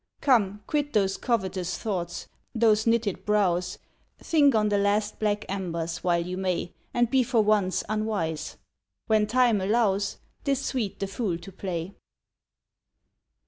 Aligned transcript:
Come, 0.19 0.63
quit 0.65 0.93
those 0.93 1.15
covetous 1.15 1.77
thoughts, 1.77 2.27
those 2.55 2.87
knitted 2.87 3.23
brows, 3.23 3.77
Think 4.17 4.55
on 4.55 4.69
the 4.69 4.79
last 4.79 5.19
black 5.19 5.45
embers, 5.47 6.03
while 6.03 6.25
you 6.25 6.37
may, 6.37 6.73
And 6.91 7.07
be 7.11 7.21
for 7.21 7.43
once 7.43 7.83
unwise. 7.87 8.57
When 9.05 9.27
time 9.27 9.61
allows, 9.61 10.17
'Tis 10.43 10.59
sweet 10.65 10.99
the 10.99 11.05
fool 11.05 11.37
to 11.37 11.51
play. 11.51 11.93